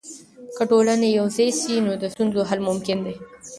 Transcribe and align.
که 0.55 0.63
ټولنه 0.71 1.07
یوځای 1.17 1.49
سي، 1.59 1.75
نو 1.85 1.91
د 2.01 2.03
ستونزو 2.13 2.41
حل 2.49 2.59
ممکن 2.69 2.97
دی. 3.05 3.15